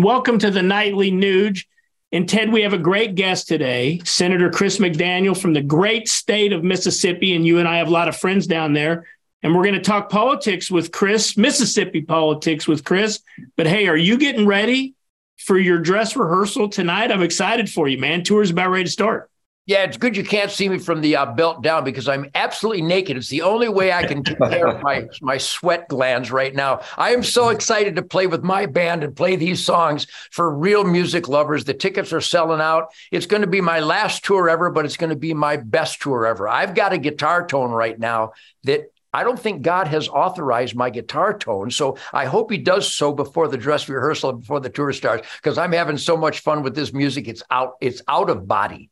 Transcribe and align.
Welcome 0.00 0.38
to 0.38 0.52
the 0.52 0.62
Nightly 0.62 1.10
Nuge. 1.10 1.64
And 2.12 2.28
Ted, 2.28 2.52
we 2.52 2.62
have 2.62 2.72
a 2.72 2.78
great 2.78 3.16
guest 3.16 3.48
today, 3.48 4.00
Senator 4.04 4.48
Chris 4.48 4.78
McDaniel 4.78 5.36
from 5.36 5.54
the 5.54 5.60
great 5.60 6.08
state 6.08 6.52
of 6.52 6.62
Mississippi. 6.62 7.34
And 7.34 7.44
you 7.44 7.58
and 7.58 7.66
I 7.66 7.78
have 7.78 7.88
a 7.88 7.90
lot 7.90 8.06
of 8.06 8.16
friends 8.16 8.46
down 8.46 8.74
there. 8.74 9.08
And 9.42 9.56
we're 9.56 9.64
going 9.64 9.74
to 9.74 9.80
talk 9.80 10.08
politics 10.08 10.70
with 10.70 10.92
Chris, 10.92 11.36
Mississippi 11.36 12.02
politics 12.02 12.68
with 12.68 12.84
Chris. 12.84 13.18
But 13.56 13.66
hey, 13.66 13.88
are 13.88 13.96
you 13.96 14.18
getting 14.18 14.46
ready 14.46 14.94
for 15.36 15.58
your 15.58 15.80
dress 15.80 16.14
rehearsal 16.14 16.68
tonight? 16.68 17.10
I'm 17.10 17.22
excited 17.22 17.68
for 17.68 17.88
you, 17.88 17.98
man. 17.98 18.22
Tour's 18.22 18.50
about 18.50 18.70
ready 18.70 18.84
to 18.84 18.90
start. 18.90 19.28
Yeah, 19.68 19.84
it's 19.84 19.98
good 19.98 20.16
you 20.16 20.24
can't 20.24 20.50
see 20.50 20.66
me 20.66 20.78
from 20.78 21.02
the 21.02 21.14
uh, 21.14 21.26
belt 21.26 21.62
down 21.62 21.84
because 21.84 22.08
I'm 22.08 22.30
absolutely 22.34 22.80
naked. 22.80 23.18
It's 23.18 23.28
the 23.28 23.42
only 23.42 23.68
way 23.68 23.92
I 23.92 24.06
can 24.06 24.24
take 24.24 24.38
care 24.38 24.66
of 24.66 24.82
my, 24.82 25.06
my 25.20 25.36
sweat 25.36 25.88
glands 25.88 26.30
right 26.30 26.54
now. 26.54 26.80
I 26.96 27.10
am 27.10 27.22
so 27.22 27.50
excited 27.50 27.94
to 27.96 28.02
play 28.02 28.26
with 28.26 28.42
my 28.42 28.64
band 28.64 29.04
and 29.04 29.14
play 29.14 29.36
these 29.36 29.62
songs 29.62 30.06
for 30.30 30.50
real 30.50 30.84
music 30.84 31.28
lovers. 31.28 31.64
The 31.64 31.74
tickets 31.74 32.14
are 32.14 32.22
selling 32.22 32.62
out. 32.62 32.94
It's 33.12 33.26
going 33.26 33.42
to 33.42 33.46
be 33.46 33.60
my 33.60 33.80
last 33.80 34.24
tour 34.24 34.48
ever, 34.48 34.70
but 34.70 34.86
it's 34.86 34.96
going 34.96 35.10
to 35.10 35.16
be 35.16 35.34
my 35.34 35.58
best 35.58 36.00
tour 36.00 36.24
ever. 36.24 36.48
I've 36.48 36.74
got 36.74 36.94
a 36.94 36.98
guitar 36.98 37.46
tone 37.46 37.70
right 37.70 37.98
now 37.98 38.32
that 38.64 38.90
I 39.12 39.22
don't 39.22 39.38
think 39.38 39.60
God 39.60 39.86
has 39.88 40.08
authorized 40.08 40.76
my 40.76 40.88
guitar 40.88 41.36
tone. 41.36 41.70
So 41.70 41.98
I 42.14 42.24
hope 42.24 42.50
he 42.50 42.56
does 42.56 42.90
so 42.90 43.12
before 43.12 43.48
the 43.48 43.58
dress 43.58 43.86
rehearsal, 43.86 44.32
before 44.32 44.60
the 44.60 44.70
tour 44.70 44.94
starts, 44.94 45.28
because 45.42 45.58
I'm 45.58 45.72
having 45.72 45.98
so 45.98 46.16
much 46.16 46.40
fun 46.40 46.62
with 46.62 46.74
this 46.74 46.94
music. 46.94 47.28
It's 47.28 47.42
out, 47.50 47.74
it's 47.82 48.00
out 48.08 48.30
of 48.30 48.48
body. 48.48 48.88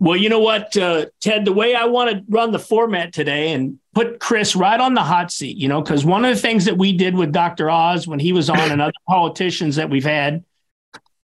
Well, 0.00 0.16
you 0.16 0.30
know 0.30 0.40
what, 0.40 0.74
uh, 0.78 1.06
Ted, 1.20 1.44
the 1.44 1.52
way 1.52 1.74
I 1.74 1.84
want 1.84 2.10
to 2.10 2.24
run 2.30 2.52
the 2.52 2.58
format 2.58 3.12
today 3.12 3.52
and 3.52 3.78
put 3.94 4.18
Chris 4.18 4.56
right 4.56 4.80
on 4.80 4.94
the 4.94 5.02
hot 5.02 5.30
seat, 5.30 5.58
you 5.58 5.68
know, 5.68 5.82
because 5.82 6.06
one 6.06 6.24
of 6.24 6.34
the 6.34 6.40
things 6.40 6.64
that 6.64 6.78
we 6.78 6.94
did 6.94 7.14
with 7.14 7.32
Dr. 7.32 7.68
Oz 7.68 8.08
when 8.08 8.18
he 8.18 8.32
was 8.32 8.48
on 8.48 8.58
and 8.58 8.80
other 8.80 8.92
politicians 9.08 9.76
that 9.76 9.90
we've 9.90 10.04
had, 10.04 10.42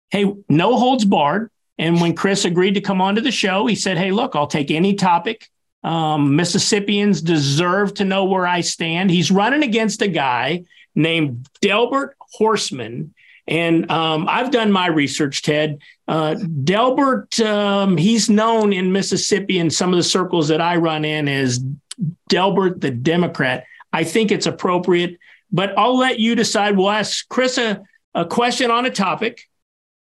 hey, 0.10 0.34
no 0.50 0.76
holds 0.78 1.06
barred. 1.06 1.50
And 1.78 2.02
when 2.02 2.16
Chris 2.16 2.44
agreed 2.44 2.74
to 2.74 2.82
come 2.82 3.00
on 3.00 3.16
to 3.16 3.22
the 3.22 3.32
show, 3.32 3.66
he 3.66 3.76
said, 3.76 3.98
hey, 3.98 4.12
look, 4.12 4.36
I'll 4.36 4.46
take 4.46 4.72
any 4.72 4.96
topic. 4.96 5.50
Um, 5.84 6.36
Mississippians 6.36 7.22
deserve 7.22 7.94
to 7.96 8.04
know 8.04 8.26
where 8.26 8.46
I 8.46 8.60
stand. 8.60 9.10
He's 9.10 9.32
running 9.32 9.64
against 9.64 10.02
a 10.02 10.08
guy 10.10 10.66
named 10.96 11.48
Delbert 11.62 12.18
Hosemann. 12.38 13.12
And 13.48 13.90
um, 13.92 14.28
I've 14.28 14.52
done 14.52 14.72
my 14.72 14.88
research, 14.88 15.44
Ted. 15.44 15.80
Uh, 16.08 16.36
Delbert, 16.64 17.40
um, 17.40 17.98
he's 17.98 18.30
known 18.30 18.74
in 18.74 18.92
Mississippi 18.92 19.60
in 19.60 19.70
some 19.70 19.92
of 19.92 19.98
the 19.98 20.04
circles 20.04 20.48
that 20.50 20.62
I 20.62 20.76
run 20.76 21.04
in 21.04 21.28
as 21.28 21.64
Delbert 22.30 22.82
the 22.82 22.92
Democrat. 22.92 23.66
I 23.92 24.04
think 24.04 24.32
it's 24.32 24.46
appropriate, 24.46 25.18
but 25.52 25.78
I'll 25.78 25.98
let 25.98 26.20
you 26.20 26.36
decide. 26.36 26.78
We'll 26.78 26.90
ask 26.92 27.28
Chris 27.30 27.58
a, 27.58 27.82
a 28.14 28.26
question 28.26 28.70
on 28.70 28.86
a 28.86 28.92
topic, 28.92 29.48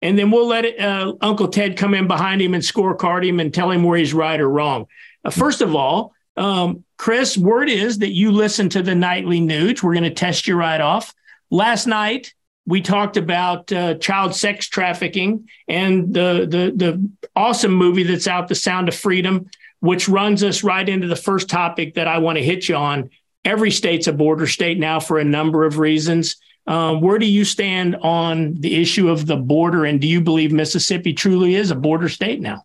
and 0.03 0.19
then 0.19 0.31
we'll 0.31 0.47
let 0.47 0.65
it, 0.65 0.79
uh, 0.79 1.15
Uncle 1.21 1.49
Ted 1.49 1.77
come 1.77 1.95
in 1.95 2.07
behind 2.07 2.43
him 2.43 2.53
and 2.53 2.63
scorecard 2.63 3.27
him 3.27 3.41
and 3.41 3.55
tell 3.55 3.71
him 3.71 3.83
where 3.83 3.97
he's 3.97 4.13
right 4.13 4.41
or 4.41 4.51
wrong. 4.51 4.87
Uh, 5.25 5.31
first 5.31 5.63
of 5.63 5.75
all, 5.75 6.13
um, 6.37 6.85
Chris, 6.99 7.39
word 7.39 7.71
is 7.71 7.99
that 7.99 8.13
you 8.13 8.31
listen 8.31 8.69
to 8.71 8.83
the 8.83 8.95
Nightly 8.95 9.41
Nuge. 9.41 9.83
We're 9.83 9.95
going 9.95 10.05
to 10.05 10.11
test 10.11 10.47
you 10.47 10.57
right 10.57 10.81
off. 10.81 11.15
Last 11.51 11.87
night, 11.87 12.35
we 12.67 12.81
talked 12.81 13.17
about 13.17 13.71
uh, 13.73 13.95
child 13.95 14.35
sex 14.35 14.67
trafficking 14.67 15.49
and 15.69 16.15
the, 16.15 16.47
the 16.49 16.73
the 16.75 17.11
awesome 17.37 17.75
movie 17.75 18.05
that's 18.05 18.27
out, 18.27 18.49
The 18.49 18.55
Sound 18.55 18.89
of 18.89 18.95
Freedom, 18.95 19.51
which 19.81 20.09
runs 20.09 20.43
us 20.43 20.65
right 20.65 20.89
into 20.89 21.07
the 21.07 21.17
first 21.17 21.49
topic 21.49 21.95
that 21.95 22.09
I 22.09 22.19
want 22.19 22.39
to 22.39 22.45
hit 22.45 22.69
you 22.69 22.77
on. 22.77 23.11
Every 23.45 23.71
state's 23.71 24.07
a 24.07 24.13
border 24.13 24.47
state 24.47 24.79
now 24.79 25.01
for 25.01 25.19
a 25.19 25.25
number 25.25 25.65
of 25.65 25.79
reasons. 25.79 26.37
Um, 26.67 27.03
where 27.03 27.19
do 27.19 27.27
you 27.27 27.45
stand 27.45 27.97
on 27.97 28.55
the 28.55 28.81
issue 28.81 29.11
of 29.11 29.27
the 29.27 29.37
border, 29.37 29.85
and 29.85 30.01
do 30.01 30.07
you 30.07 30.23
believe 30.23 30.51
Mississippi 30.51 31.13
truly 31.13 31.55
is 31.55 31.71
a 31.71 31.75
border 31.75 32.09
state 32.09 32.41
now? 32.41 32.65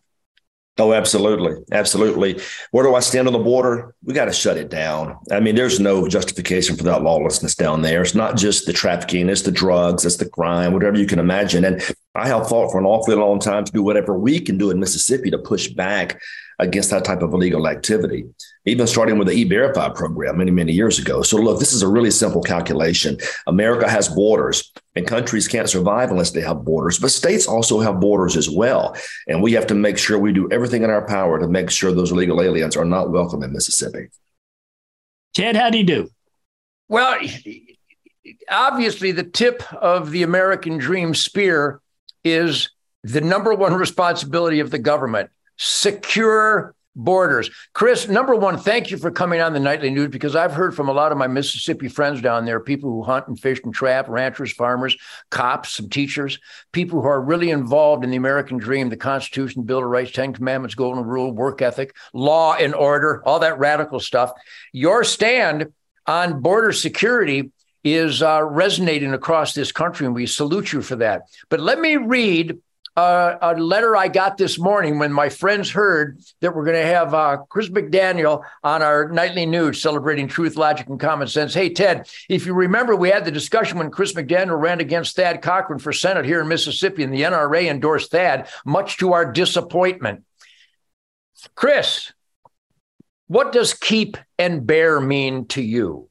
Oh, 0.80 0.94
absolutely. 0.94 1.62
Absolutely. 1.72 2.40
Where 2.70 2.84
do 2.84 2.94
I 2.94 3.00
stand 3.00 3.26
on 3.26 3.34
the 3.34 3.38
border? 3.38 3.94
We 4.02 4.14
got 4.14 4.24
to 4.24 4.32
shut 4.32 4.56
it 4.56 4.70
down. 4.70 5.18
I 5.30 5.38
mean, 5.38 5.54
there's 5.54 5.78
no 5.78 6.08
justification 6.08 6.74
for 6.74 6.84
that 6.84 7.02
lawlessness 7.02 7.54
down 7.54 7.82
there. 7.82 8.00
It's 8.00 8.14
not 8.14 8.38
just 8.38 8.64
the 8.64 8.72
trafficking, 8.72 9.28
it's 9.28 9.42
the 9.42 9.52
drugs, 9.52 10.06
it's 10.06 10.16
the 10.16 10.28
crime, 10.28 10.72
whatever 10.72 10.96
you 10.96 11.06
can 11.06 11.18
imagine. 11.18 11.66
And 11.66 11.82
I 12.14 12.26
have 12.26 12.48
fought 12.48 12.72
for 12.72 12.78
an 12.78 12.86
awfully 12.86 13.14
long 13.14 13.38
time 13.38 13.64
to 13.64 13.72
do 13.72 13.84
whatever 13.84 14.18
we 14.18 14.40
can 14.40 14.58
do 14.58 14.70
in 14.70 14.80
Mississippi 14.80 15.30
to 15.30 15.38
push 15.38 15.68
back 15.68 16.20
against 16.58 16.90
that 16.90 17.04
type 17.04 17.22
of 17.22 17.32
illegal 17.32 17.68
activity, 17.68 18.26
even 18.66 18.86
starting 18.86 19.16
with 19.16 19.28
the 19.28 19.34
E-Verify 19.34 19.90
program 19.90 20.38
many, 20.38 20.50
many 20.50 20.72
years 20.72 20.98
ago. 20.98 21.22
So, 21.22 21.36
look, 21.36 21.60
this 21.60 21.72
is 21.72 21.82
a 21.82 21.88
really 21.88 22.10
simple 22.10 22.42
calculation. 22.42 23.16
America 23.46 23.88
has 23.88 24.08
borders, 24.08 24.72
and 24.96 25.06
countries 25.06 25.46
can't 25.46 25.70
survive 25.70 26.10
unless 26.10 26.32
they 26.32 26.40
have 26.40 26.64
borders, 26.64 26.98
but 26.98 27.12
states 27.12 27.46
also 27.46 27.80
have 27.80 28.00
borders 28.00 28.36
as 28.36 28.50
well. 28.50 28.96
And 29.28 29.40
we 29.40 29.52
have 29.52 29.66
to 29.68 29.74
make 29.74 29.96
sure 29.96 30.18
we 30.18 30.32
do 30.32 30.50
everything 30.50 30.82
in 30.82 30.90
our 30.90 31.06
power 31.06 31.38
to 31.38 31.46
make 31.46 31.70
sure 31.70 31.92
those 31.92 32.10
illegal 32.10 32.42
aliens 32.42 32.76
are 32.76 32.84
not 32.84 33.10
welcome 33.10 33.44
in 33.44 33.52
Mississippi. 33.52 34.08
Ted, 35.34 35.54
how 35.54 35.70
do 35.70 35.78
you 35.78 35.84
do? 35.84 36.10
Well, 36.88 37.20
obviously, 38.48 39.12
the 39.12 39.22
tip 39.22 39.62
of 39.72 40.10
the 40.10 40.24
American 40.24 40.76
dream 40.76 41.14
spear 41.14 41.80
is 42.24 42.70
the 43.02 43.20
number 43.20 43.54
one 43.54 43.74
responsibility 43.74 44.60
of 44.60 44.70
the 44.70 44.78
government 44.78 45.30
secure 45.56 46.74
borders. 46.96 47.50
Chris, 47.72 48.08
number 48.08 48.34
one, 48.34 48.58
thank 48.58 48.90
you 48.90 48.96
for 48.96 49.10
coming 49.10 49.40
on 49.40 49.52
the 49.52 49.60
Nightly 49.60 49.90
Nuge 49.90 50.10
because 50.10 50.34
I've 50.34 50.52
heard 50.52 50.74
from 50.74 50.88
a 50.88 50.92
lot 50.92 51.12
of 51.12 51.18
my 51.18 51.26
Mississippi 51.26 51.88
friends 51.88 52.20
down 52.20 52.44
there, 52.44 52.60
people 52.60 52.90
who 52.90 53.02
hunt 53.02 53.28
and 53.28 53.38
fish 53.38 53.60
and 53.64 53.72
trap, 53.72 54.08
ranchers, 54.08 54.52
farmers, 54.52 54.96
cops, 55.30 55.74
some 55.74 55.88
teachers, 55.88 56.38
people 56.72 57.00
who 57.00 57.08
are 57.08 57.20
really 57.20 57.50
involved 57.50 58.04
in 58.04 58.10
the 58.10 58.16
American 58.16 58.58
dream, 58.58 58.88
the 58.88 58.96
Constitution, 58.96 59.62
Bill 59.62 59.78
of 59.78 59.84
Rights, 59.84 60.12
Ten 60.12 60.32
Commandments, 60.32 60.74
Golden 60.74 61.04
Rule, 61.04 61.32
work 61.32 61.62
ethic, 61.62 61.94
law 62.12 62.54
and 62.54 62.74
order, 62.74 63.22
all 63.24 63.38
that 63.38 63.58
radical 63.58 64.00
stuff. 64.00 64.32
Your 64.72 65.04
stand 65.04 65.72
on 66.06 66.40
border 66.40 66.72
security 66.72 67.52
is 67.84 68.22
uh, 68.22 68.42
resonating 68.42 69.12
across 69.14 69.54
this 69.54 69.72
country, 69.72 70.06
and 70.06 70.14
we 70.14 70.26
salute 70.26 70.72
you 70.72 70.82
for 70.82 70.96
that. 70.96 71.22
But 71.48 71.60
let 71.60 71.80
me 71.80 71.96
read 71.96 72.58
uh, 72.96 73.38
a 73.40 73.54
letter 73.54 73.96
I 73.96 74.08
got 74.08 74.36
this 74.36 74.58
morning 74.58 74.98
when 74.98 75.12
my 75.12 75.28
friends 75.28 75.70
heard 75.70 76.20
that 76.40 76.54
we're 76.54 76.64
going 76.64 76.76
to 76.76 76.92
have 76.92 77.14
uh, 77.14 77.38
Chris 77.48 77.68
McDaniel 77.68 78.42
on 78.62 78.82
our 78.82 79.08
Nightly 79.08 79.46
Nuge 79.46 79.76
celebrating 79.76 80.28
truth, 80.28 80.56
logic, 80.56 80.88
and 80.88 81.00
common 81.00 81.28
sense. 81.28 81.54
Hey, 81.54 81.70
Ted, 81.70 82.08
if 82.28 82.46
you 82.46 82.52
remember, 82.52 82.96
we 82.96 83.08
had 83.08 83.24
the 83.24 83.30
discussion 83.30 83.78
when 83.78 83.90
Chris 83.90 84.12
McDaniel 84.12 84.60
ran 84.60 84.80
against 84.80 85.16
Thad 85.16 85.40
Cochran 85.40 85.78
for 85.78 85.92
Senate 85.92 86.26
here 86.26 86.40
in 86.40 86.48
Mississippi, 86.48 87.02
and 87.02 87.12
the 87.14 87.22
NRA 87.22 87.70
endorsed 87.70 88.10
Thad, 88.10 88.48
much 88.66 88.98
to 88.98 89.12
our 89.12 89.30
disappointment. 89.30 90.24
Chris, 91.54 92.12
what 93.28 93.52
does 93.52 93.72
keep 93.72 94.18
and 94.38 94.66
bear 94.66 95.00
mean 95.00 95.46
to 95.46 95.62
you? 95.62 96.09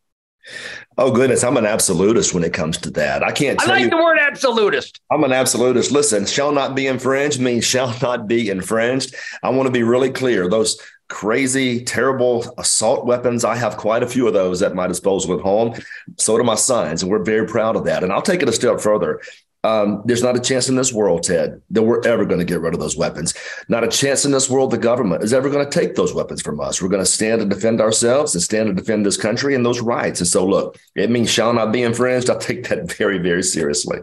Oh 0.97 1.11
goodness, 1.11 1.43
I'm 1.43 1.57
an 1.57 1.65
absolutist 1.65 2.33
when 2.33 2.43
it 2.43 2.53
comes 2.53 2.77
to 2.79 2.91
that. 2.91 3.23
I 3.23 3.31
can't. 3.31 3.61
I 3.61 3.65
like 3.65 3.83
you, 3.83 3.89
the 3.89 3.97
word 3.97 4.19
absolutist. 4.19 4.99
I'm 5.09 5.23
an 5.23 5.31
absolutist. 5.31 5.91
Listen, 5.91 6.25
shall 6.25 6.51
not 6.51 6.75
be 6.75 6.87
infringed 6.87 7.39
means 7.39 7.63
shall 7.63 7.95
not 8.01 8.27
be 8.27 8.49
infringed. 8.49 9.15
I 9.41 9.49
want 9.49 9.67
to 9.67 9.71
be 9.71 9.83
really 9.83 10.09
clear. 10.09 10.49
Those 10.49 10.79
crazy, 11.07 11.83
terrible 11.83 12.53
assault 12.57 13.05
weapons. 13.05 13.43
I 13.43 13.55
have 13.55 13.77
quite 13.77 14.03
a 14.03 14.07
few 14.07 14.27
of 14.27 14.33
those 14.33 14.61
at 14.61 14.75
my 14.75 14.87
disposal 14.87 15.35
at 15.35 15.41
home. 15.41 15.73
So 16.17 16.37
do 16.37 16.43
my 16.43 16.55
sons, 16.55 17.01
and 17.01 17.11
we're 17.11 17.23
very 17.23 17.47
proud 17.47 17.75
of 17.75 17.85
that. 17.85 18.03
And 18.03 18.11
I'll 18.11 18.21
take 18.21 18.41
it 18.41 18.49
a 18.49 18.53
step 18.53 18.79
further. 18.79 19.21
Um, 19.64 20.03
there's 20.06 20.24
not 20.24 20.38
a 20.38 20.40
chance 20.40 20.70
in 20.70 20.75
this 20.75 20.94
world, 20.94 21.24
Ted, 21.24 21.62
that 21.72 21.84
we're 21.84 22.06
ever 22.08 22.25
going 22.25 22.40
to 22.40 22.46
get 22.46 22.62
rid 22.62 22.74
of 22.74 22.80
those 22.80 22.96
weapons. 22.96 23.34
Not 23.68 23.84
a 23.84 23.90
chance 23.90 24.24
in 24.24 24.31
this 24.31 24.50
world 24.50 24.72
the 24.72 24.78
government 24.78 25.24
is 25.24 25.34
ever 25.34 25.50
going 25.50 25.70
to 25.70 25.80
take 25.80 25.96
those 25.96 26.14
weapons 26.14 26.42
from 26.42 26.62
us. 26.62 26.81
We're 26.81 26.88
going 26.88 27.03
to 27.03 27.09
stand 27.09 27.42
and 27.42 27.50
defend 27.50 27.81
ourselves 27.81 28.34
and 28.34 28.42
stand 28.42 28.70
and 28.70 28.78
defend 28.78 29.06
this 29.06 29.18
country 29.18 29.56
and 29.56 29.66
those 29.66 29.81
rights. 29.81 30.22
And 30.22 30.28
so, 30.28 30.46
look, 30.46 30.78
it 30.96 31.09
means 31.09 31.30
shall 31.30 31.53
not 31.53 31.74
be 31.74 31.84
infringed. 31.84 32.30
I 32.30 32.38
take 32.38 32.70
that 32.70 32.92
very, 32.97 33.18
very 33.18 33.44
seriously. 33.44 34.00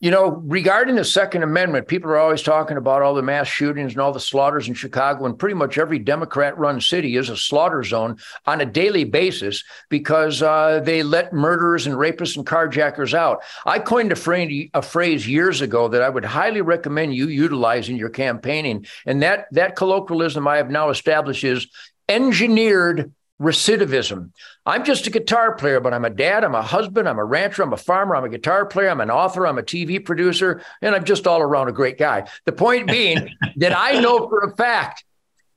You 0.00 0.12
know, 0.12 0.28
regarding 0.46 0.94
the 0.94 1.04
Second 1.04 1.42
Amendment, 1.42 1.88
people 1.88 2.08
are 2.12 2.18
always 2.18 2.42
talking 2.42 2.76
about 2.76 3.02
all 3.02 3.14
the 3.14 3.22
mass 3.22 3.48
shootings 3.48 3.92
and 3.92 4.00
all 4.00 4.12
the 4.12 4.20
slaughters 4.20 4.68
in 4.68 4.74
Chicago, 4.74 5.26
and 5.26 5.36
pretty 5.36 5.56
much 5.56 5.76
every 5.76 5.98
Democrat 5.98 6.56
run 6.56 6.80
city 6.80 7.16
is 7.16 7.28
a 7.28 7.36
slaughter 7.36 7.82
zone 7.82 8.16
on 8.46 8.60
a 8.60 8.64
daily 8.64 9.02
basis 9.02 9.64
because 9.88 10.40
uh, 10.40 10.78
they 10.84 11.02
let 11.02 11.32
murderers 11.32 11.88
and 11.88 11.96
rapists 11.96 12.36
and 12.36 12.46
carjackers 12.46 13.12
out. 13.12 13.42
I 13.66 13.80
coined 13.80 14.12
a 14.12 14.16
phrase, 14.16 14.70
a 14.72 14.82
phrase 14.82 15.26
years 15.26 15.62
ago 15.62 15.88
that 15.88 16.02
I 16.02 16.08
would 16.08 16.24
highly 16.24 16.60
recommend 16.60 17.16
you 17.16 17.26
utilize 17.26 17.88
in 17.88 17.96
your 17.96 18.10
campaigning. 18.10 18.86
And 19.04 19.20
that, 19.22 19.46
that 19.50 19.74
colloquialism 19.74 20.46
I 20.46 20.58
have 20.58 20.70
now 20.70 20.90
established 20.90 21.42
is 21.42 21.66
engineered 22.08 23.12
recidivism. 23.40 24.32
I'm 24.66 24.84
just 24.84 25.06
a 25.06 25.10
guitar 25.10 25.54
player, 25.54 25.80
but 25.80 25.94
I'm 25.94 26.04
a 26.04 26.10
dad, 26.10 26.44
I'm 26.44 26.54
a 26.54 26.62
husband, 26.62 27.08
I'm 27.08 27.18
a 27.18 27.24
rancher, 27.24 27.62
I'm 27.62 27.72
a 27.72 27.76
farmer, 27.76 28.16
I'm 28.16 28.24
a 28.24 28.28
guitar 28.28 28.66
player, 28.66 28.88
I'm 28.88 29.00
an 29.00 29.10
author, 29.10 29.46
I'm 29.46 29.58
a 29.58 29.62
TV 29.62 30.04
producer, 30.04 30.62
and 30.82 30.94
I'm 30.94 31.04
just 31.04 31.26
all 31.26 31.40
around 31.40 31.68
a 31.68 31.72
great 31.72 31.98
guy. 31.98 32.28
The 32.46 32.52
point 32.52 32.88
being 32.88 33.28
that 33.56 33.76
I 33.76 34.00
know 34.00 34.28
for 34.28 34.40
a 34.40 34.56
fact 34.56 35.04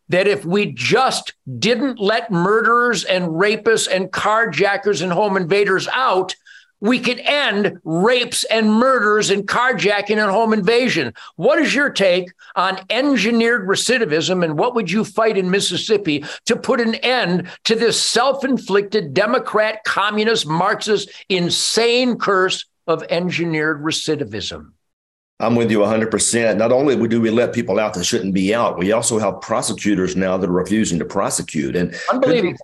that 0.10 0.28
if 0.28 0.45
we 0.45 0.74
just 0.74 1.33
didn't 1.57 2.00
let 2.00 2.31
murderers 2.31 3.04
and 3.04 3.30
rapists 3.30 3.88
and 3.89 4.12
carjackers 4.12 5.01
and 5.01 5.12
home 5.12 5.38
invaders 5.38 5.88
out, 5.88 6.36
we 6.81 7.00
could 7.00 7.19
end 7.19 7.80
rapes 7.83 8.44
and 8.45 8.74
murders 8.74 9.30
and 9.30 9.48
carjacking 9.48 10.18
and 10.18 10.31
home 10.31 10.51
invasion. 10.51 11.13
What 11.36 11.60
is 11.60 11.74
your 11.74 11.89
take 11.89 12.31
on 12.56 12.80
engineered 12.89 13.68
recidivism 13.68 14.44
and 14.44 14.57
what 14.57 14.75
would 14.75 14.92
you 14.92 15.06
fight 15.06 15.38
in 15.38 15.51
Mississippi 15.51 16.25
to 16.48 16.56
put 16.56 16.81
an 16.81 16.95
end 16.95 17.48
to 17.66 17.75
this 17.75 18.01
self 18.01 18.44
inflicted 18.44 19.13
Democrat, 19.13 19.83
communist, 19.86 20.48
Marxist, 20.48 21.10
insane 21.30 22.18
curse 22.18 22.66
of 22.88 23.04
engineered 23.04 23.81
recidivism? 23.81 24.72
I'm 25.39 25.56
with 25.56 25.72
you 25.72 25.80
100%. 25.80 26.57
Not 26.57 26.72
only 26.72 27.07
do 27.07 27.19
we 27.19 27.31
let 27.31 27.54
people 27.54 27.80
out 27.80 27.95
that 27.95 28.04
shouldn't 28.04 28.33
be 28.33 28.54
out, 28.54 28.78
we 28.78 28.92
also 28.92 29.18
have 29.18 29.42
prosecutors 29.42 30.16
now 30.16 30.38
that 30.38 30.48
are 30.48 30.54
refusing 30.54 31.00
to 31.00 31.06
prosecute. 31.06 31.75
And 31.75 31.95
unbelievable 32.12 32.57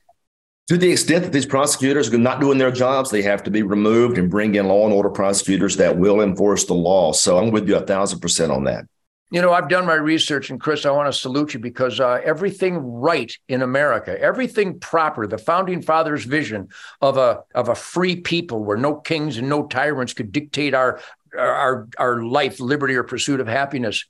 to 0.68 0.78
the 0.78 0.92
extent 0.92 1.24
that 1.24 1.32
these 1.32 1.46
prosecutors 1.46 2.14
are 2.14 2.18
not 2.18 2.42
doing 2.42 2.58
their 2.58 2.72
jobs, 2.72 3.10
they 3.10 3.22
have 3.22 3.42
to 3.44 3.52
be 3.52 3.64
removed 3.64 4.18
and 4.18 4.30
bring 4.30 4.56
in 4.56 4.68
law 4.68 4.86
and 4.86 4.94
order 4.94 5.10
prosecutors 5.10 5.78
that 5.78 5.98
will 5.98 6.22
enforce 6.22 6.66
the 6.66 6.74
law. 6.74 7.14
So 7.14 7.38
I'm 7.38 7.52
with 7.52 7.68
you 7.70 7.78
a 7.78 7.86
thousand 7.86 8.20
percent 8.20 8.52
on 8.52 8.66
that. 8.66 8.86
You 9.30 9.42
know, 9.42 9.52
I've 9.52 9.68
done 9.68 9.86
my 9.86 9.96
research, 9.96 10.50
and 10.50 10.60
Chris, 10.60 10.86
I 10.86 10.92
want 10.92 11.14
to 11.14 11.20
salute 11.20 11.54
you 11.54 11.60
because 11.60 12.00
uh, 12.00 12.22
everything 12.24 12.78
right 12.78 13.36
in 13.50 13.62
America, 13.62 14.18
everything 14.18 14.80
proper, 14.80 15.28
the 15.28 15.38
founding 15.38 15.82
fathers' 15.82 16.24
vision 16.24 16.70
of 17.02 17.18
a 17.18 17.44
of 17.54 17.68
a 17.68 17.76
free 17.76 18.16
people 18.16 18.64
where 18.64 18.78
no 18.78 18.96
kings 18.96 19.38
and 19.38 19.50
no 19.50 19.68
tyrants 19.68 20.14
could 20.14 20.32
dictate 20.32 20.74
our 20.74 21.02
our 21.38 21.90
our 21.98 22.24
life, 22.24 22.62
liberty, 22.62 22.96
or 22.96 23.04
pursuit 23.04 23.42
of 23.42 23.48
happiness. 23.48 24.06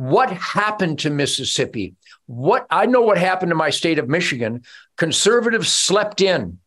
What 0.00 0.30
happened 0.30 1.00
to 1.00 1.10
Mississippi? 1.10 1.94
What 2.24 2.66
I 2.70 2.86
know 2.86 3.02
what 3.02 3.18
happened 3.18 3.50
to 3.50 3.54
my 3.54 3.68
state 3.68 3.98
of 3.98 4.08
Michigan. 4.08 4.62
Conservatives 4.96 5.70
slept 5.70 6.22
in. 6.22 6.58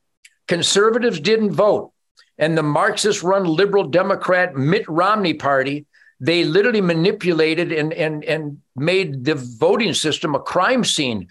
Conservatives 0.47 1.19
didn't 1.19 1.53
vote. 1.53 1.93
And 2.37 2.55
the 2.55 2.61
Marxist 2.61 3.23
run 3.23 3.45
liberal 3.45 3.85
Democrat 3.85 4.55
Mitt 4.55 4.87
Romney 4.87 5.33
party, 5.33 5.87
they 6.19 6.43
literally 6.43 6.79
manipulated 6.79 7.71
and, 7.71 7.91
and, 7.93 8.23
and 8.23 8.61
made 8.75 9.25
the 9.25 9.33
voting 9.33 9.95
system 9.95 10.35
a 10.35 10.39
crime 10.39 10.83
scene. 10.83 11.27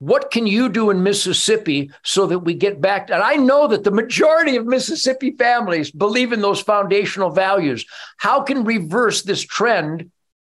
What 0.00 0.32
can 0.32 0.46
you 0.46 0.68
do 0.68 0.90
in 0.90 1.02
Mississippi 1.02 1.90
so 2.04 2.26
that 2.26 2.40
we 2.40 2.52
get 2.52 2.82
back? 2.82 3.08
And 3.08 3.22
I 3.22 3.36
know 3.36 3.68
that 3.68 3.84
the 3.84 3.90
majority 3.90 4.56
of 4.56 4.66
Mississippi 4.66 5.30
families 5.30 5.90
believe 5.90 6.34
in 6.34 6.42
those 6.42 6.60
foundational 6.60 7.30
values. 7.30 7.86
How 8.18 8.42
can 8.42 8.64
reverse 8.64 9.22
this 9.22 9.40
trend 9.40 10.10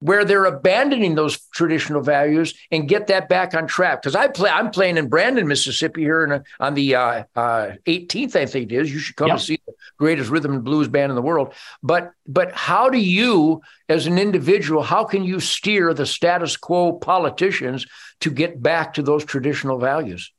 where 0.04 0.26
they're 0.26 0.44
abandoning 0.44 1.16
those 1.16 1.40
traditional 1.54 2.02
values 2.02 2.54
and 2.72 2.90
get 2.90 3.08
that 3.08 3.30
back 3.30 3.54
on 3.54 3.66
track. 3.66 4.02
Because 4.02 4.16
I 4.16 4.28
play, 4.28 4.50
I'm 4.50 4.70
playing 4.70 4.98
in 4.98 5.08
Brandon, 5.08 5.48
Mississippi 5.48 6.02
here 6.02 6.26
a, 6.26 6.44
on 6.60 6.74
the 6.74 6.94
uh, 6.94 7.24
uh, 7.38 7.72
18th, 7.86 8.36
I 8.36 8.46
think 8.46 8.70
it 8.70 8.76
is. 8.76 8.92
You 8.92 9.00
should 9.00 9.16
come 9.16 9.30
to 9.30 9.40
see 9.40 9.62
the 9.66 9.74
greatest 9.98 10.30
rhythm 10.30 10.52
and 10.56 10.64
blues 10.64 10.90
band 10.90 11.10
in 11.10 11.16
the 11.16 11.22
world. 11.22 11.54
But 11.82 12.12
but 12.28 12.52
how 12.52 12.90
do 12.90 12.98
you, 12.98 13.62
as 13.88 14.06
an 14.06 14.20
individual, 14.20 14.84
how 14.84 15.06
can 15.06 15.24
you 15.24 15.40
steer 15.40 15.94
the 15.94 16.06
status 16.06 16.58
quo 16.58 16.92
politicians 16.92 17.86
to 18.20 18.30
get 18.30 18.62
back 18.62 18.96
to 18.96 19.04
those 19.04 19.24
traditional 19.24 19.80
values? 19.80 20.33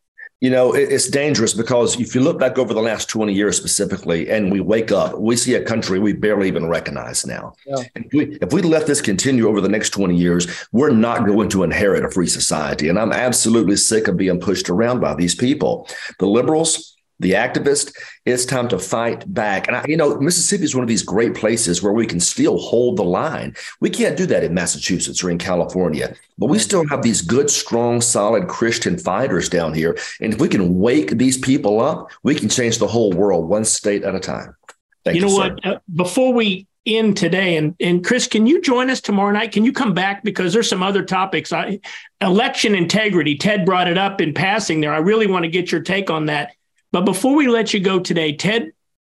You 0.44 0.50
know, 0.50 0.74
it's 0.74 1.08
dangerous 1.08 1.54
because 1.54 1.98
if 1.98 2.14
you 2.14 2.20
look 2.20 2.38
back 2.38 2.58
over 2.58 2.74
the 2.74 2.82
last 2.82 3.08
20 3.08 3.32
years 3.32 3.56
specifically, 3.56 4.28
and 4.28 4.52
we 4.52 4.60
wake 4.60 4.92
up, 4.92 5.18
we 5.18 5.36
see 5.36 5.54
a 5.54 5.64
country 5.64 5.98
we 5.98 6.12
barely 6.12 6.48
even 6.48 6.68
recognize 6.68 7.24
now. 7.24 7.54
Yeah. 7.64 7.84
If, 7.94 8.12
we, 8.12 8.38
if 8.42 8.52
we 8.52 8.60
let 8.60 8.86
this 8.86 9.00
continue 9.00 9.48
over 9.48 9.62
the 9.62 9.70
next 9.70 9.88
20 9.94 10.14
years, 10.14 10.46
we're 10.70 10.90
not 10.90 11.24
going 11.24 11.48
to 11.48 11.62
inherit 11.62 12.04
a 12.04 12.10
free 12.10 12.26
society. 12.26 12.90
And 12.90 12.98
I'm 12.98 13.10
absolutely 13.10 13.76
sick 13.76 14.06
of 14.06 14.18
being 14.18 14.38
pushed 14.38 14.68
around 14.68 15.00
by 15.00 15.14
these 15.14 15.34
people. 15.34 15.88
The 16.18 16.26
liberals, 16.26 16.93
the 17.20 17.32
activist, 17.32 17.94
it's 18.24 18.44
time 18.44 18.68
to 18.68 18.78
fight 18.78 19.32
back. 19.32 19.68
And 19.68 19.76
I, 19.76 19.84
you 19.86 19.96
know, 19.96 20.18
Mississippi 20.18 20.64
is 20.64 20.74
one 20.74 20.82
of 20.82 20.88
these 20.88 21.02
great 21.02 21.34
places 21.34 21.82
where 21.82 21.92
we 21.92 22.06
can 22.06 22.20
still 22.20 22.58
hold 22.58 22.96
the 22.96 23.04
line. 23.04 23.54
We 23.80 23.90
can't 23.90 24.16
do 24.16 24.26
that 24.26 24.44
in 24.44 24.54
Massachusetts 24.54 25.22
or 25.22 25.30
in 25.30 25.38
California, 25.38 26.14
but 26.38 26.46
we 26.46 26.58
still 26.58 26.86
have 26.88 27.02
these 27.02 27.20
good, 27.22 27.50
strong, 27.50 28.00
solid 28.00 28.48
Christian 28.48 28.98
fighters 28.98 29.48
down 29.48 29.74
here. 29.74 29.96
And 30.20 30.32
if 30.32 30.40
we 30.40 30.48
can 30.48 30.78
wake 30.78 31.10
these 31.10 31.38
people 31.38 31.80
up, 31.80 32.10
we 32.22 32.34
can 32.34 32.48
change 32.48 32.78
the 32.78 32.88
whole 32.88 33.12
world 33.12 33.48
one 33.48 33.64
state 33.64 34.02
at 34.02 34.14
a 34.14 34.20
time. 34.20 34.56
Thank 35.04 35.16
you 35.16 35.22
know 35.22 35.28
you, 35.28 35.36
what? 35.36 35.66
Uh, 35.66 35.78
before 35.94 36.32
we 36.32 36.66
end 36.86 37.16
today, 37.16 37.56
and 37.56 37.74
and 37.78 38.04
Chris, 38.04 38.26
can 38.26 38.46
you 38.46 38.60
join 38.60 38.90
us 38.90 39.00
tomorrow 39.00 39.32
night? 39.32 39.52
Can 39.52 39.64
you 39.64 39.72
come 39.72 39.94
back 39.94 40.24
because 40.24 40.52
there's 40.52 40.68
some 40.68 40.82
other 40.82 41.02
topics? 41.02 41.52
I, 41.52 41.80
election 42.20 42.74
integrity. 42.74 43.36
Ted 43.36 43.66
brought 43.66 43.86
it 43.86 43.98
up 43.98 44.20
in 44.20 44.32
passing 44.32 44.80
there. 44.80 44.94
I 44.94 44.98
really 44.98 45.26
want 45.26 45.44
to 45.44 45.50
get 45.50 45.70
your 45.70 45.82
take 45.82 46.10
on 46.10 46.26
that 46.26 46.54
but 46.94 47.04
before 47.04 47.34
we 47.34 47.48
let 47.48 47.74
you 47.74 47.80
go 47.80 47.98
today, 47.98 48.36
Ted 48.36 48.70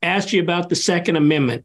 asked 0.01 0.33
you 0.33 0.41
about 0.41 0.69
the 0.69 0.77
Second 0.77 1.17
Amendment. 1.17 1.65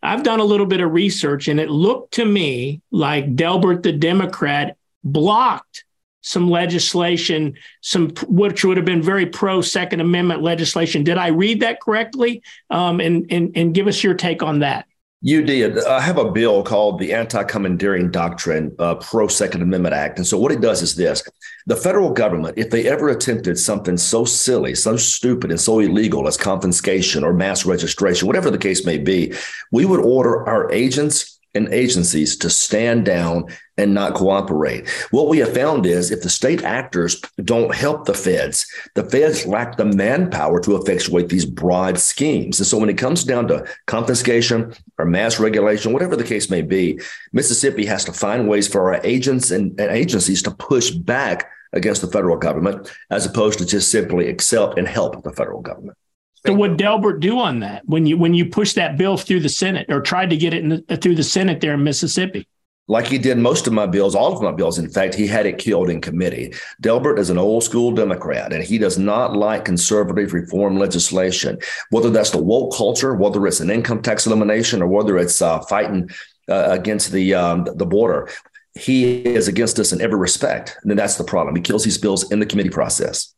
I've 0.00 0.22
done 0.22 0.38
a 0.38 0.44
little 0.44 0.66
bit 0.66 0.80
of 0.80 0.92
research, 0.92 1.48
and 1.48 1.58
it 1.58 1.68
looked 1.68 2.14
to 2.14 2.24
me 2.24 2.80
like 2.92 3.34
Delbert, 3.34 3.82
the 3.82 3.90
Democrat, 3.90 4.76
blocked 5.02 5.84
some 6.20 6.48
legislation, 6.48 7.56
some 7.80 8.10
which 8.28 8.64
would 8.64 8.76
have 8.76 8.86
been 8.86 9.02
very 9.02 9.26
pro 9.26 9.60
Second 9.60 9.98
Amendment 9.98 10.42
legislation. 10.42 11.02
Did 11.02 11.18
I 11.18 11.26
read 11.26 11.58
that 11.62 11.80
correctly? 11.80 12.40
Um, 12.70 13.00
and, 13.00 13.26
and 13.32 13.50
and 13.56 13.74
give 13.74 13.88
us 13.88 14.04
your 14.04 14.14
take 14.14 14.44
on 14.44 14.60
that. 14.60 14.86
You 15.20 15.42
did. 15.42 15.84
I 15.84 16.00
have 16.00 16.16
a 16.16 16.30
bill 16.30 16.62
called 16.62 17.00
the 17.00 17.12
Anti 17.12 17.42
Commandeering 17.42 18.12
Doctrine 18.12 18.72
uh, 18.78 18.94
Pro 18.96 19.26
Second 19.26 19.62
Amendment 19.62 19.92
Act. 19.92 20.18
And 20.18 20.26
so, 20.26 20.38
what 20.38 20.52
it 20.52 20.60
does 20.60 20.80
is 20.80 20.94
this 20.94 21.24
the 21.66 21.74
federal 21.74 22.12
government, 22.12 22.56
if 22.56 22.70
they 22.70 22.88
ever 22.88 23.08
attempted 23.08 23.58
something 23.58 23.96
so 23.96 24.24
silly, 24.24 24.76
so 24.76 24.96
stupid, 24.96 25.50
and 25.50 25.60
so 25.60 25.80
illegal 25.80 26.28
as 26.28 26.36
confiscation 26.36 27.24
or 27.24 27.32
mass 27.32 27.66
registration, 27.66 28.28
whatever 28.28 28.48
the 28.48 28.58
case 28.58 28.86
may 28.86 28.96
be, 28.96 29.34
we 29.72 29.84
would 29.84 30.00
order 30.00 30.48
our 30.48 30.70
agents 30.70 31.37
and 31.54 31.72
agencies 31.72 32.36
to 32.36 32.50
stand 32.50 33.04
down 33.04 33.46
and 33.76 33.94
not 33.94 34.14
cooperate. 34.14 34.88
What 35.10 35.28
we 35.28 35.38
have 35.38 35.54
found 35.54 35.86
is 35.86 36.10
if 36.10 36.22
the 36.22 36.28
state 36.28 36.62
actors 36.62 37.20
don't 37.42 37.74
help 37.74 38.04
the 38.04 38.14
feds, 38.14 38.66
the 38.94 39.04
feds 39.04 39.46
lack 39.46 39.76
the 39.76 39.84
manpower 39.84 40.60
to 40.60 40.76
effectuate 40.76 41.28
these 41.28 41.46
broad 41.46 41.98
schemes. 41.98 42.58
And 42.58 42.66
so 42.66 42.78
when 42.78 42.90
it 42.90 42.98
comes 42.98 43.24
down 43.24 43.48
to 43.48 43.66
confiscation 43.86 44.74
or 44.98 45.04
mass 45.04 45.38
regulation, 45.38 45.92
whatever 45.92 46.16
the 46.16 46.24
case 46.24 46.50
may 46.50 46.62
be, 46.62 47.00
Mississippi 47.32 47.86
has 47.86 48.04
to 48.04 48.12
find 48.12 48.48
ways 48.48 48.68
for 48.68 48.94
our 48.94 49.00
agents 49.04 49.50
and, 49.50 49.78
and 49.80 49.90
agencies 49.90 50.42
to 50.42 50.50
push 50.50 50.90
back 50.90 51.50
against 51.72 52.00
the 52.00 52.08
federal 52.08 52.36
government 52.36 52.90
as 53.10 53.26
opposed 53.26 53.58
to 53.58 53.66
just 53.66 53.90
simply 53.90 54.28
accept 54.28 54.78
and 54.78 54.88
help 54.88 55.22
the 55.22 55.32
federal 55.32 55.60
government. 55.60 55.96
So 56.46 56.54
what 56.54 56.76
Delbert 56.76 57.20
do 57.20 57.38
on 57.38 57.60
that 57.60 57.82
when 57.86 58.06
you 58.06 58.16
when 58.16 58.34
you 58.34 58.46
push 58.46 58.74
that 58.74 58.96
bill 58.96 59.16
through 59.16 59.40
the 59.40 59.48
Senate 59.48 59.86
or 59.90 60.00
tried 60.00 60.30
to 60.30 60.36
get 60.36 60.54
it 60.54 60.88
the, 60.88 60.96
through 60.96 61.16
the 61.16 61.24
Senate 61.24 61.60
there 61.60 61.74
in 61.74 61.82
Mississippi? 61.82 62.46
Like 62.90 63.06
he 63.06 63.18
did 63.18 63.36
most 63.36 63.66
of 63.66 63.74
my 63.74 63.86
bills, 63.86 64.14
all 64.14 64.34
of 64.34 64.42
my 64.42 64.50
bills. 64.50 64.78
In 64.78 64.88
fact, 64.88 65.14
he 65.14 65.26
had 65.26 65.44
it 65.44 65.58
killed 65.58 65.90
in 65.90 66.00
committee. 66.00 66.54
Delbert 66.80 67.18
is 67.18 67.28
an 67.28 67.36
old 67.36 67.62
school 67.62 67.92
Democrat, 67.92 68.52
and 68.52 68.64
he 68.64 68.78
does 68.78 68.98
not 68.98 69.36
like 69.36 69.66
conservative 69.66 70.32
reform 70.32 70.78
legislation, 70.78 71.58
whether 71.90 72.08
that's 72.08 72.30
the 72.30 72.42
woke 72.42 72.74
culture, 72.74 73.14
whether 73.14 73.46
it's 73.46 73.60
an 73.60 73.70
income 73.70 74.00
tax 74.00 74.26
elimination, 74.26 74.80
or 74.80 74.86
whether 74.86 75.18
it's 75.18 75.42
uh, 75.42 75.60
fighting 75.60 76.08
uh, 76.48 76.68
against 76.70 77.12
the 77.12 77.34
um, 77.34 77.64
the 77.76 77.86
border. 77.86 78.30
He 78.74 79.22
is 79.22 79.48
against 79.48 79.78
us 79.78 79.92
in 79.92 80.00
every 80.00 80.18
respect, 80.18 80.78
and 80.82 80.98
that's 80.98 81.16
the 81.16 81.24
problem. 81.24 81.56
He 81.56 81.62
kills 81.62 81.84
these 81.84 81.98
bills 81.98 82.30
in 82.30 82.38
the 82.38 82.46
committee 82.46 82.70
process. 82.70 83.34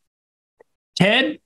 Ted, 0.96 1.38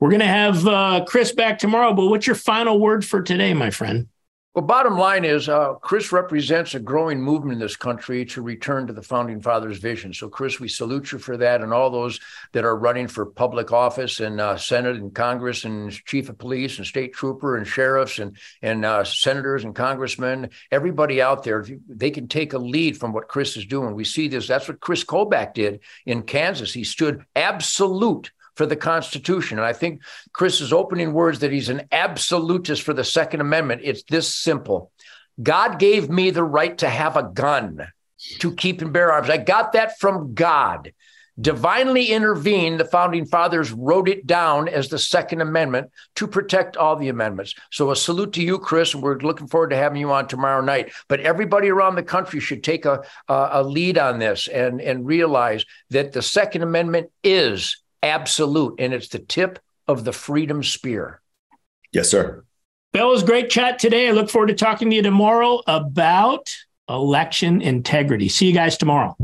we're 0.00 0.10
going 0.10 0.20
to 0.20 0.26
have 0.26 0.66
uh, 0.66 1.04
Chris 1.06 1.32
back 1.32 1.58
tomorrow, 1.58 1.92
but 1.92 2.06
what's 2.06 2.26
your 2.26 2.36
final 2.36 2.80
word 2.80 3.04
for 3.04 3.22
today, 3.22 3.52
my 3.52 3.70
friend? 3.70 4.08
Well, 4.54 4.64
bottom 4.64 4.98
line 4.98 5.24
is, 5.24 5.48
uh, 5.48 5.74
Chris 5.74 6.10
represents 6.10 6.74
a 6.74 6.80
growing 6.80 7.22
movement 7.22 7.52
in 7.52 7.58
this 7.60 7.76
country 7.76 8.24
to 8.26 8.42
return 8.42 8.88
to 8.88 8.92
the 8.92 9.02
founding 9.02 9.40
fathers' 9.40 9.78
vision. 9.78 10.12
So, 10.12 10.28
Chris, 10.28 10.58
we 10.58 10.66
salute 10.66 11.12
you 11.12 11.18
for 11.18 11.36
that, 11.36 11.60
and 11.60 11.72
all 11.72 11.88
those 11.88 12.18
that 12.50 12.64
are 12.64 12.76
running 12.76 13.06
for 13.06 13.26
public 13.26 13.70
office 13.72 14.18
and 14.18 14.40
uh, 14.40 14.56
Senate 14.56 14.96
and 14.96 15.14
Congress 15.14 15.64
and 15.64 15.92
chief 16.04 16.28
of 16.30 16.38
police 16.38 16.78
and 16.78 16.86
state 16.86 17.12
trooper 17.12 17.56
and 17.56 17.66
sheriffs 17.66 18.18
and 18.18 18.36
and 18.60 18.84
uh, 18.84 19.04
senators 19.04 19.62
and 19.62 19.76
congressmen. 19.76 20.50
Everybody 20.72 21.22
out 21.22 21.44
there, 21.44 21.64
they 21.88 22.10
can 22.10 22.26
take 22.26 22.52
a 22.52 22.58
lead 22.58 22.98
from 22.98 23.12
what 23.12 23.28
Chris 23.28 23.56
is 23.56 23.66
doing. 23.66 23.94
We 23.94 24.04
see 24.04 24.26
this. 24.26 24.48
That's 24.48 24.66
what 24.66 24.80
Chris 24.80 25.04
Kobach 25.04 25.54
did 25.54 25.78
in 26.06 26.22
Kansas. 26.22 26.72
He 26.72 26.82
stood 26.82 27.24
absolute 27.36 28.32
for 28.60 28.66
the 28.66 28.76
Constitution. 28.76 29.56
And 29.56 29.66
I 29.66 29.72
think 29.72 30.02
Chris's 30.34 30.70
opening 30.70 31.14
words 31.14 31.38
that 31.38 31.50
he's 31.50 31.70
an 31.70 31.88
absolutist 31.90 32.82
for 32.82 32.92
the 32.92 33.04
Second 33.04 33.40
Amendment, 33.40 33.80
it's 33.82 34.02
this 34.02 34.34
simple 34.34 34.92
God 35.42 35.78
gave 35.78 36.10
me 36.10 36.28
the 36.28 36.44
right 36.44 36.76
to 36.76 36.90
have 36.90 37.16
a 37.16 37.22
gun 37.22 37.90
to 38.40 38.54
keep 38.54 38.82
and 38.82 38.92
bear 38.92 39.12
arms. 39.12 39.30
I 39.30 39.38
got 39.38 39.72
that 39.72 39.98
from 39.98 40.34
God. 40.34 40.92
Divinely 41.40 42.08
intervened, 42.08 42.78
the 42.78 42.84
founding 42.84 43.24
fathers 43.24 43.72
wrote 43.72 44.10
it 44.10 44.26
down 44.26 44.68
as 44.68 44.90
the 44.90 44.98
Second 44.98 45.40
Amendment 45.40 45.90
to 46.16 46.26
protect 46.26 46.76
all 46.76 46.96
the 46.96 47.08
amendments. 47.08 47.54
So, 47.70 47.90
a 47.90 47.96
salute 47.96 48.34
to 48.34 48.42
you, 48.42 48.58
Chris, 48.58 48.92
and 48.92 49.02
we're 49.02 49.16
looking 49.20 49.46
forward 49.46 49.70
to 49.70 49.76
having 49.76 50.00
you 50.00 50.12
on 50.12 50.28
tomorrow 50.28 50.60
night. 50.60 50.92
But 51.08 51.20
everybody 51.20 51.70
around 51.70 51.94
the 51.94 52.02
country 52.02 52.40
should 52.40 52.62
take 52.62 52.84
a, 52.84 53.04
a, 53.26 53.62
lead 53.62 53.96
on 53.96 54.18
this 54.18 54.48
and, 54.48 54.82
and 54.82 55.06
realize 55.06 55.64
that 55.88 56.12
the 56.12 56.20
Second 56.20 56.60
Amendment 56.60 57.10
is 57.24 57.79
absolute, 58.02 58.76
and 58.78 58.92
it's 58.92 59.08
the 59.08 59.18
tip 59.18 59.58
of 59.86 60.04
the 60.04 60.12
freedom 60.12 60.62
spear. 60.62 61.20
Yes, 61.92 62.10
sir. 62.10 62.44
Bill, 62.92 63.20
great 63.22 63.50
chat 63.50 63.78
today. 63.78 64.08
I 64.08 64.12
look 64.12 64.30
forward 64.30 64.48
to 64.48 64.54
talking 64.54 64.90
to 64.90 64.96
you 64.96 65.02
tomorrow 65.02 65.60
about 65.66 66.54
election 66.88 67.62
integrity. 67.62 68.28
See 68.28 68.46
you 68.46 68.54
guys 68.54 68.76
tomorrow. 68.76 69.16